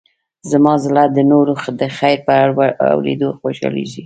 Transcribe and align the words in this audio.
زما 0.51 0.73
زړه 0.85 1.03
د 1.15 1.19
نورو 1.31 1.53
د 1.79 1.81
خیر 1.97 2.17
په 2.27 2.33
اورېدو 2.93 3.29
خوشحالېږي. 3.41 3.99